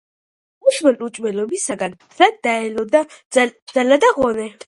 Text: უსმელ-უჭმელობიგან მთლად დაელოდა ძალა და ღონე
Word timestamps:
უსმელ-უჭმელობიგან 0.69 1.93
მთლად 1.99 2.41
დაელოდა 2.47 3.05
ძალა 3.79 4.01
და 4.07 4.13
ღონე 4.19 4.51